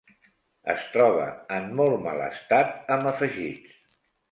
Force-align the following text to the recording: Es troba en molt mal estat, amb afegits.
Es 0.73 0.87
troba 0.93 1.27
en 1.59 1.69
molt 1.81 2.03
mal 2.07 2.25
estat, 2.31 2.75
amb 2.99 3.13
afegits. 3.13 3.79